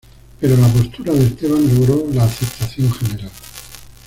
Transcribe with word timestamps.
Pero 0.39 0.57
la 0.57 0.67
postura 0.67 1.13
de 1.13 1.27
Esteban 1.27 1.61
logró 1.75 2.07
la 2.11 2.23
aceptación 2.23 2.91
general. 2.91 3.29